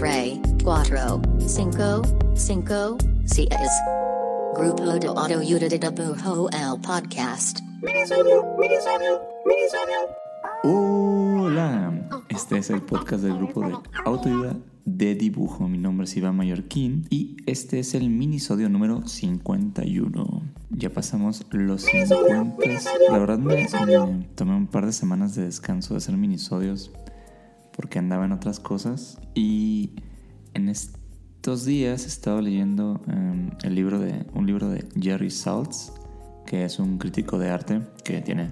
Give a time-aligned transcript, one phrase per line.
[0.00, 2.00] tres, cuatro, cinco,
[2.34, 2.96] cinco,
[3.26, 3.50] seis.
[4.56, 7.60] Grupo de Autoayuda de Dibujo el podcast.
[10.62, 13.74] Hola, este es el podcast del grupo de
[14.06, 15.68] autoayuda de dibujo.
[15.68, 20.42] Mi nombre es Iván Mallorquín y este es el minisodio número 51.
[20.70, 22.56] Ya pasamos los 50.
[23.10, 26.90] La verdad me, me tomé un par de semanas de descanso de hacer minisodios
[27.80, 29.92] porque andaba en otras cosas y
[30.52, 35.90] en estos días he estado leyendo um, el libro de, un libro de Jerry Saltz,
[36.44, 38.50] que es un crítico de arte que tiene,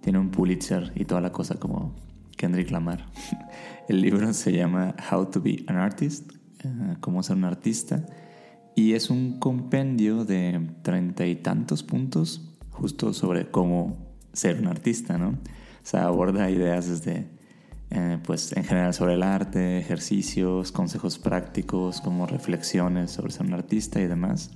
[0.00, 1.96] tiene un Pulitzer y toda la cosa como
[2.36, 3.06] Kendrick Lamar.
[3.88, 6.30] el libro se llama How to be an Artist,
[6.64, 8.06] uh, cómo ser un artista,
[8.76, 13.96] y es un compendio de treinta y tantos puntos justo sobre cómo
[14.32, 15.30] ser un artista, ¿no?
[15.30, 15.34] O
[15.82, 17.35] sea, aborda ideas desde
[17.90, 23.54] eh, pues en general sobre el arte, ejercicios, consejos prácticos, como reflexiones sobre ser un
[23.54, 24.50] artista y demás.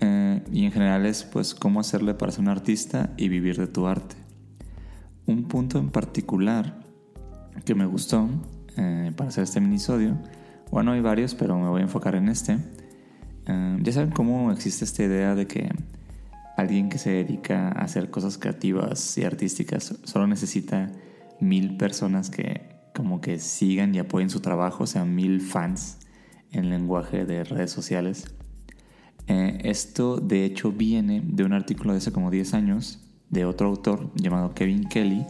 [0.00, 3.66] Eh, y en general es pues cómo hacerle para ser un artista y vivir de
[3.66, 4.14] tu arte.
[5.26, 6.78] Un punto en particular
[7.64, 8.28] que me gustó
[8.76, 10.16] eh, para hacer este minisodio,
[10.70, 12.58] bueno hay varios pero me voy a enfocar en este.
[13.46, 15.68] ya saben cómo existe esta idea de que
[16.56, 20.92] alguien que se dedica a hacer cosas creativas y artísticas solo necesita
[21.40, 25.98] mil personas que como que sigan y apoyen su trabajo, o sea, mil fans
[26.50, 28.34] en lenguaje de redes sociales.
[29.28, 33.68] Eh, esto de hecho viene de un artículo de hace como 10 años de otro
[33.68, 35.26] autor llamado Kevin Kelly,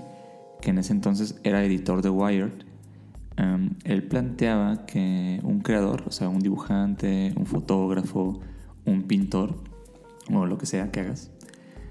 [0.60, 2.52] que en ese entonces era editor de Wired.
[3.38, 8.40] Um, él planteaba que un creador, o sea, un dibujante, un fotógrafo,
[8.84, 9.56] un pintor,
[10.32, 11.30] o lo que sea que hagas,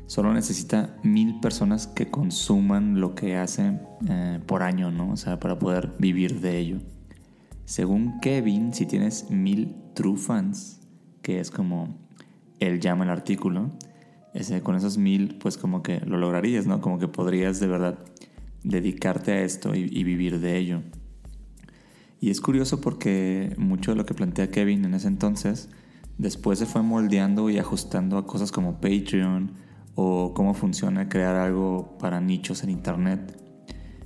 [0.07, 3.79] solo necesita mil personas que consuman lo que hace
[4.09, 5.11] eh, por año, ¿no?
[5.11, 6.77] O sea, para poder vivir de ello.
[7.65, 10.79] Según Kevin, si tienes mil true fans,
[11.21, 11.97] que es como
[12.59, 13.71] él llama el artículo,
[14.63, 16.79] con esos mil, pues como que lo lograrías, ¿no?
[16.79, 17.97] Como que podrías de verdad
[18.63, 20.83] dedicarte a esto y, y vivir de ello.
[22.21, 25.69] Y es curioso porque mucho de lo que plantea Kevin en ese entonces,
[26.17, 29.66] después se fue moldeando y ajustando a cosas como Patreon,
[29.99, 33.35] o cómo funciona crear algo para nichos en Internet,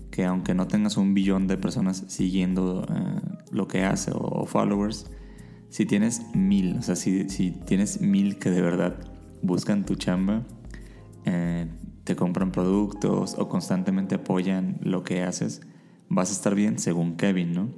[0.10, 3.22] que aunque no tengas un billón de personas siguiendo eh,
[3.52, 5.12] lo que hace o, followers,
[5.70, 7.26] si tienes mil, o sea, si,
[7.66, 9.00] tienes mil que de verdad
[9.42, 10.48] buscan tu chamba,
[11.26, 11.68] eh,
[12.06, 15.60] te compran productos o constantemente apoyan lo que haces,
[16.08, 17.70] vas a estar bien según Kevin, ¿no?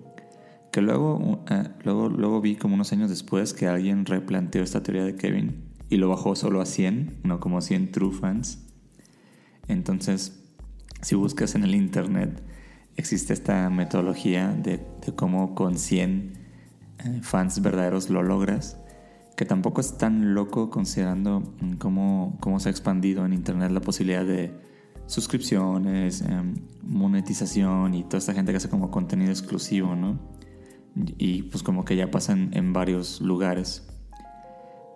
[0.72, 5.04] Que luego, eh, luego, luego vi como unos años después que alguien replanteó esta teoría
[5.04, 8.66] de Kevin y lo bajó solo a 100, no como 100 true fans.
[9.68, 10.44] Entonces,
[11.04, 12.42] si buscas en el internet,
[12.98, 14.84] existe esta metodología de,
[15.16, 16.34] cómo con 100
[16.98, 18.80] eh, fans verdaderos lo logras,
[19.38, 21.44] que tampoco es tan loco considerando
[21.78, 24.52] cómo, cómo se ha expandido en internet la posibilidad de
[25.06, 30.18] suscripciones, em, monetización y toda esta gente que hace como contenido exclusivo, ¿no?
[31.20, 33.93] Y pues como que ya pasan en varios lugares.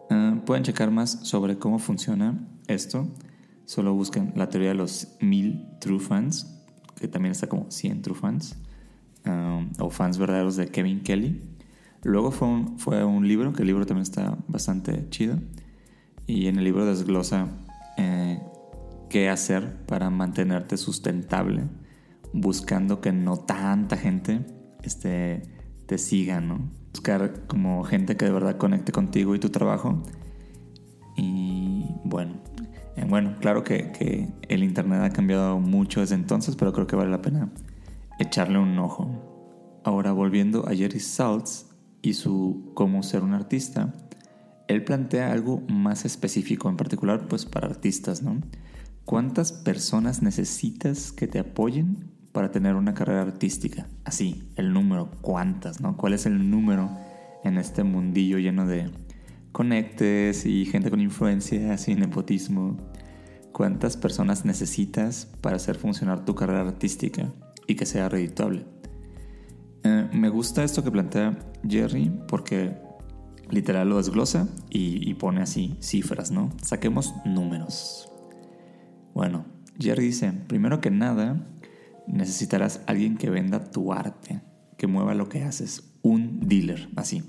[0.09, 3.07] Ah, pueden checar más sobre cómo funciona esto.
[3.65, 6.63] Solo busquen la teoría de los mil true fans,
[6.99, 8.57] que también está como 100 true fans,
[9.25, 11.41] ah, o fans verdaderos de Kevin Kelly.
[12.03, 15.39] Luego fue un, fue un libro, que el libro también está bastante chido.
[16.25, 17.47] Y en el libro desglosa
[17.97, 18.39] eh,
[19.09, 21.63] qué hacer para mantenerte sustentable,
[22.33, 24.45] buscando que no tanta gente
[24.83, 25.43] este,
[25.87, 26.69] te siga, ¿no?
[26.97, 30.01] buscar como gente que de verdad conecte contigo y tu trabajo.
[31.15, 32.41] Y bueno,
[32.95, 36.95] eh, bueno, claro que, que, el Internet ha cambiado mucho desde entonces, pero creo que
[36.95, 37.49] vale la pena
[38.19, 39.81] echarle un ojo.
[39.83, 41.67] Ahora volviendo a Jerry Saltz
[42.01, 43.93] y su cómo ser un artista,
[44.67, 48.41] él plantea algo más específico, en particular pues para artistas, ¿no?
[49.05, 53.87] ¿Cuántas personas necesitas que te apoyen para tener una carrera artística?
[54.05, 55.81] Así, el número, ¿cuántas?
[55.81, 55.97] ¿no?
[55.97, 56.87] ¿Cuál es el número
[57.43, 58.91] en este mundillo lleno de
[59.51, 62.77] conectes y gente con influencia, y nepotismo?
[63.51, 67.33] ¿Cuántas personas necesitas para hacer funcionar tu carrera artística
[67.65, 68.65] y que sea redituable?
[69.83, 72.77] Eh, me gusta esto que plantea Jerry porque
[73.49, 76.51] literal lo desglosa y pone así cifras, ¿no?
[76.61, 78.11] Saquemos números.
[79.15, 79.43] Bueno,
[79.79, 81.47] Jerry dice, primero que nada,
[82.07, 84.41] necesitarás alguien que venda tu arte,
[84.77, 87.23] que mueva lo que haces, un dealer, así.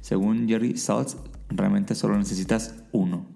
[0.00, 1.16] Según Jerry Saltz,
[1.48, 3.26] realmente solo necesitas uno,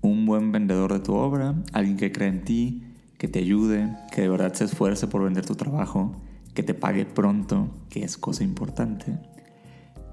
[0.00, 2.84] un buen vendedor de tu obra, alguien que cree en ti,
[3.18, 6.20] que te ayude, que de verdad se esfuerce por vender tu trabajo,
[6.54, 9.18] que te pague pronto, que es cosa importante,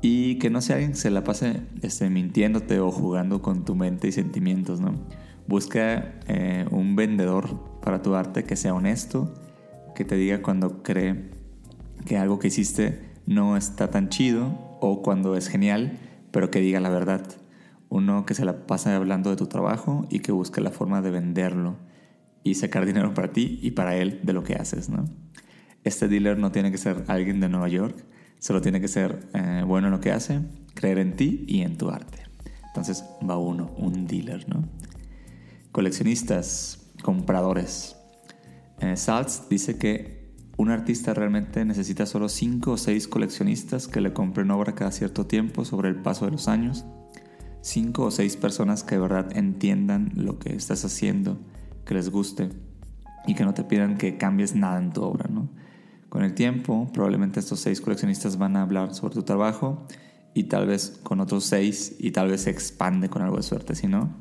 [0.01, 3.75] y que no sea alguien que se la pase este, mintiéndote o jugando con tu
[3.75, 4.93] mente y sentimientos, ¿no?
[5.47, 9.33] Busca eh, un vendedor para tu arte que sea honesto,
[9.97, 11.31] que te diga cuando cree
[12.05, 15.97] que algo que hiciste no está tan chido o cuando es genial,
[16.29, 17.25] pero que diga la verdad.
[17.89, 21.09] Uno que se la pasa hablando de tu trabajo y que busque la forma de
[21.09, 21.77] venderlo
[22.43, 25.05] y sacar dinero para ti y para él de lo que haces, ¿no?
[25.83, 28.05] Este dealer no tiene que ser alguien de Nueva York,
[28.37, 30.41] solo tiene que ser eh, bueno en lo que hace,
[30.75, 32.19] creer en ti y en tu arte.
[32.67, 34.63] Entonces va uno, un dealer, ¿no?
[35.71, 37.96] Coleccionistas, compradores.
[38.79, 40.17] Eh, Salz dice que
[40.57, 45.27] un artista realmente necesita solo 5 o 6 coleccionistas que le compren obra cada cierto
[45.27, 46.85] tiempo sobre el paso de los años.
[47.61, 51.39] 5 o 6 personas que de verdad entiendan lo que estás haciendo,
[51.85, 52.49] que les guste
[53.27, 55.49] y que no te pidan que cambies nada en tu obra, ¿no?
[56.09, 59.85] Con el tiempo, probablemente estos 6 coleccionistas van a hablar sobre tu trabajo
[60.33, 63.75] y tal vez con otros 6 y tal vez se expande con algo de suerte,
[63.75, 64.15] si no.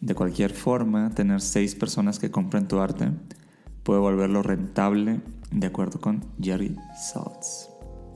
[0.00, 3.10] De cualquier forma, tener 6 personas que compren tu arte
[3.86, 5.20] puede volverlo rentable
[5.52, 7.70] de acuerdo con Jerry Saltz.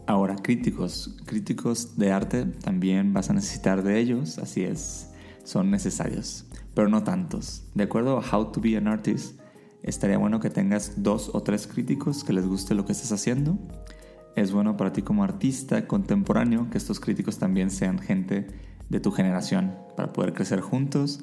[0.09, 1.17] Ahora, críticos.
[1.27, 5.13] Críticos de arte también vas a necesitar de ellos, así es,
[5.45, 6.45] son necesarios,
[6.75, 7.63] pero no tantos.
[7.77, 9.39] De acuerdo a How to Be an Artist,
[9.85, 13.57] estaría bueno que tengas dos o tres críticos que les guste lo que estás haciendo.
[14.35, 18.49] Es bueno para ti como artista contemporáneo que estos críticos también sean gente
[18.89, 21.21] de tu generación para poder crecer juntos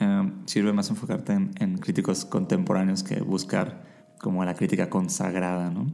[0.00, 3.82] Em, sirve más enfocarte en, críticos contemporáneos que buscar
[4.20, 5.86] como la crítica consagrada, ¿no?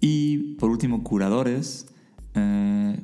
[0.00, 1.86] Y por último, curadores.
[2.34, 3.00] Eh,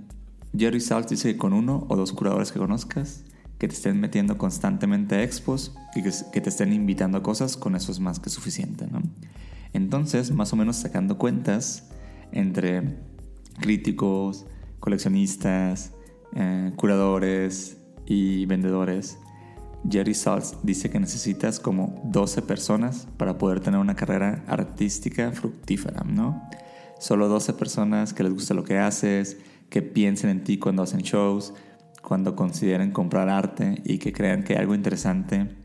[0.56, 3.24] Jerry Saltz dice que con uno o dos curadores que conozcas,
[3.58, 7.56] que te estén metiendo constantemente a expos y que, que, te estén invitando a cosas,
[7.56, 9.02] con eso es más que suficiente, ¿no?
[9.72, 11.90] Entonces, más o menos sacando cuentas
[12.32, 12.98] entre
[13.60, 14.46] críticos,
[14.80, 15.92] coleccionistas,
[16.34, 17.76] eh, curadores
[18.06, 19.18] y vendedores,
[19.88, 26.04] Jerry Salz dice que necesitas como 12 personas para poder tener una carrera artística fructífera,
[26.04, 26.42] ¿no?
[26.98, 29.38] Solo 12 personas que les guste lo que haces,
[29.70, 31.54] que piensen en ti cuando hacen shows,
[32.02, 35.56] cuando consideren comprar arte y que crean que hay algo interesante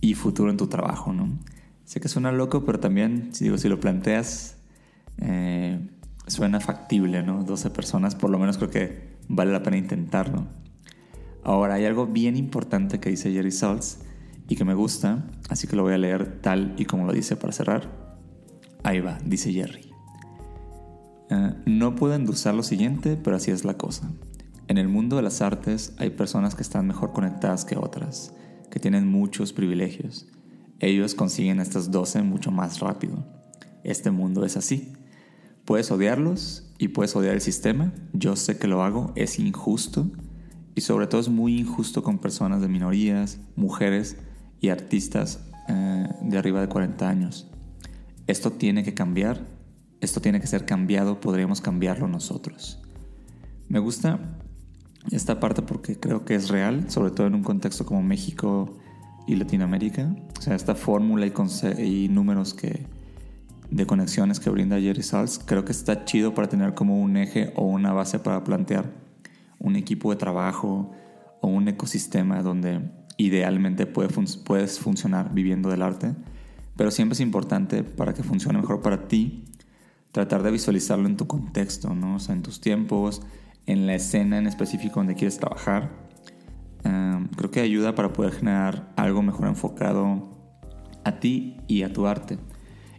[0.00, 1.38] y futuro en tu trabajo, ¿no?
[1.84, 4.56] Sé que suena loco, pero también, si, digo, si lo planteas,
[5.18, 5.88] eh,
[6.26, 7.44] suena factible, ¿no?
[7.44, 10.46] 12 personas, por lo menos creo que vale la pena intentarlo.
[11.46, 13.98] Ahora, hay algo bien importante que dice Jerry Saltz
[14.48, 17.36] y que me gusta, así que lo voy a leer tal y como lo dice
[17.36, 18.18] para cerrar.
[18.82, 19.92] Ahí va, dice Jerry.
[21.30, 24.10] Eh, no puedo endulzar lo siguiente, pero así es la cosa.
[24.66, 28.34] En el mundo de las artes hay personas que están mejor conectadas que otras,
[28.68, 30.26] que tienen muchos privilegios.
[30.80, 33.24] Ellos consiguen estas 12 mucho más rápido.
[33.84, 34.94] Este mundo es así.
[35.64, 37.92] Puedes odiarlos y puedes odiar el sistema.
[38.12, 40.10] Yo sé que lo hago, es injusto
[40.76, 44.18] y sobre todo es muy injusto con personas de minorías, mujeres
[44.60, 47.48] y artistas eh, de arriba de 40 años.
[48.26, 49.40] Esto tiene que cambiar,
[50.02, 52.78] esto tiene que ser cambiado, podríamos cambiarlo nosotros.
[53.68, 54.20] Me gusta
[55.10, 58.76] esta parte porque creo que es real, sobre todo en un contexto como México
[59.26, 60.14] y Latinoamérica.
[60.38, 61.32] O sea, esta fórmula y,
[61.82, 62.86] y números que,
[63.70, 67.54] de conexiones que brinda Jerry Salz, creo que está chido para tener como un eje
[67.56, 69.05] o una base para plantear
[69.58, 70.92] un equipo de trabajo
[71.40, 72.80] o un ecosistema donde
[73.16, 76.14] idealmente puedes funcionar viviendo del arte,
[76.76, 79.44] pero siempre es importante para que funcione mejor para ti
[80.12, 82.16] tratar de visualizarlo en tu contexto, ¿no?
[82.16, 83.22] o sea, en tus tiempos,
[83.66, 85.90] en la escena en específico donde quieres trabajar.
[87.36, 90.36] creo que ayuda para poder generar algo mejor enfocado
[91.04, 92.38] a ti y a tu arte.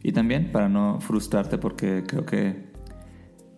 [0.04, 2.67] Y también para no frustrarte porque creo que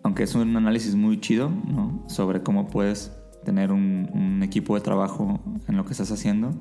[0.02, 2.04] aunque es un análisis muy chido ¿no?
[2.08, 3.12] sobre cómo puedes
[3.44, 6.54] tener un, equipo de trabajo en lo que estás haciendo,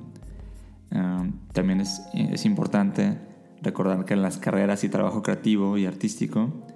[0.91, 3.17] eh, también es, es, importante
[3.61, 6.67] recordar que en las carreras y trabajo creativo y artístico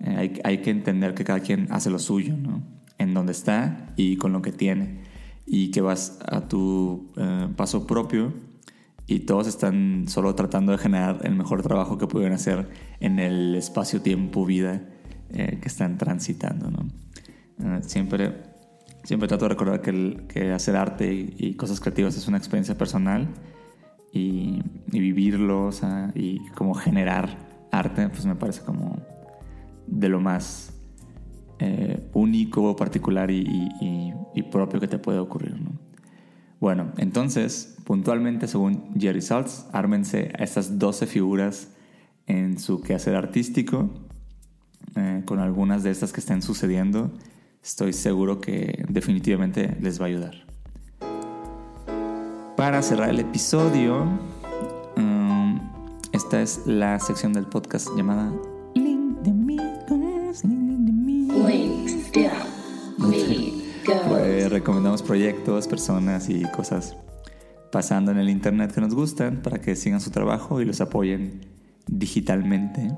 [0.00, 2.62] eh, hay, hay, que entender que cada quien hace lo suyo, ¿no?
[2.98, 5.00] en donde está y con lo que tiene,
[5.46, 8.34] y que vas a tu eh, paso propio
[9.06, 12.68] y todos están solo tratando de generar el mejor trabajo que pueden hacer
[13.00, 14.82] en el espacio-tiempo-vida
[15.30, 16.70] eh, que están transitando.
[16.70, 16.86] ¿no?
[17.60, 18.34] Eh, siempre,
[19.04, 23.28] siempre trato de recordar que, hacer arte y, cosas creativas es una experiencia personal
[24.12, 25.70] y, y vivirlo
[26.14, 29.02] y como generar arte, pues me parece como
[29.86, 30.72] de lo más
[31.60, 33.44] eh, único, particular y,
[33.80, 35.60] y, propio que te puede ocurrir.
[35.60, 35.72] ¿no?
[36.60, 41.74] Bueno, entonces, puntualmente, según Jerry Saltz, ármense a estas 12 figuras
[42.26, 43.90] en su quehacer artístico
[44.96, 47.10] eh, con algunas de estas que estén sucediendo,
[47.62, 50.34] estoy seguro que definitivamente les va a ayudar.
[52.56, 54.04] Para cerrar el episodio,
[54.96, 55.60] um,
[56.12, 58.32] esta es la sección del podcast llamada
[58.74, 61.38] Link de amigos, Link de amigos.
[64.08, 66.96] Pues recomendamos proyectos, personas y cosas
[67.70, 71.46] pasando en el internet que nos gustan para que sigan su trabajo y los apoyen
[71.86, 72.90] digitalmente.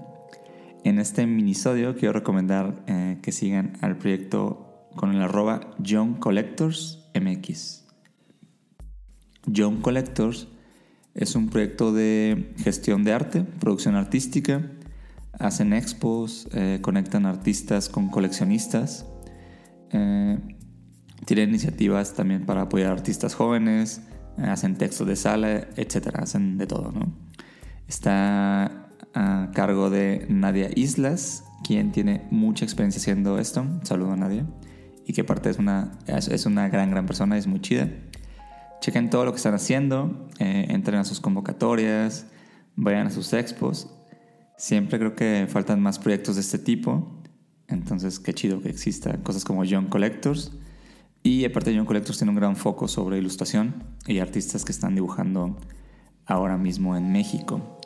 [0.82, 7.10] En este minisodio quiero recomendar eh, que sigan al proyecto con el arroba John Collectors
[7.14, 7.84] MX.
[9.54, 10.49] John Collectors
[11.14, 14.70] es un proyecto de gestión de arte, producción artística.
[15.32, 19.04] Hacen expos, eh, conectan artistas con coleccionistas.
[19.92, 20.38] Eh,
[21.26, 24.02] tienen iniciativas también para apoyar a artistas jóvenes.
[24.38, 26.14] hacen textos de sala, etc.
[26.14, 27.12] Hacen de todo, ¿no?
[27.87, 33.64] Está a cargo de Nadia Islas, quien tiene mucha experiencia haciendo esto.
[33.83, 34.47] Saludo a Nadia.
[35.07, 37.88] Y que aparte es una, es, una gran, gran persona, es muy chida.
[38.80, 42.26] Chequen todo lo que están haciendo, eh, entren a sus convocatorias,
[42.76, 43.90] vayan a sus expos.
[44.57, 47.21] Siempre creo que faltan más proyectos de este tipo.
[47.69, 50.52] Entonces, qué chido que existan cosas como Young Collectors.
[51.23, 55.59] Y aparte, Young Collectors tiene un gran foco sobre ilustración y artistas que están dibujando
[56.25, 57.80] ahora mismo en México.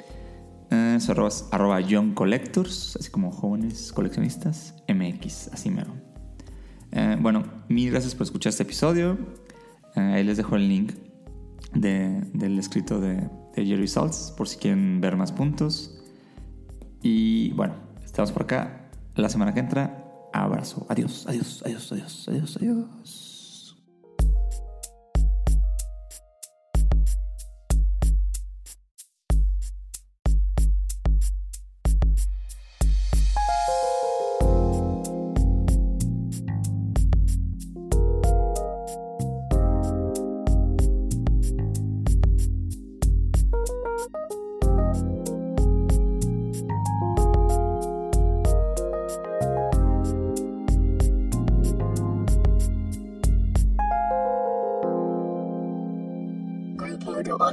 [0.74, 5.92] Eh, su arroba, es arroba Young Collectors, así como jóvenes coleccionistas, MX, así mero.
[6.90, 9.16] Eh, bueno, mil gracias por escuchar este episodio.
[9.94, 10.92] Eh, ahí les dejo el link
[11.74, 15.96] de- del escrito de, de Jerry Salts por si quieren ver más puntos.
[17.02, 20.00] Y bueno, estamos por acá la semana que entra.
[20.32, 20.86] Abrazo.
[20.88, 23.33] Adiós, adiós, adiós, adiós, adiós, adiós.